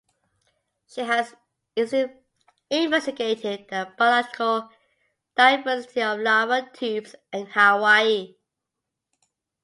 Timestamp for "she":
0.87-1.01